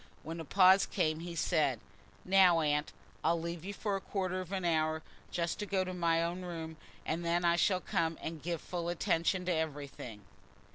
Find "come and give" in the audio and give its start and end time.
7.81-8.61